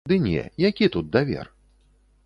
[0.11, 1.55] Ды не, які тут давер?